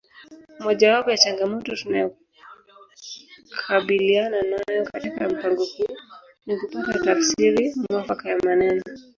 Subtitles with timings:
[0.63, 5.95] Mojawapo ya changamoto tunayokabiliana nayo katika mpango huu
[6.45, 8.81] ni kupata tafsiri mwafaka ya maneno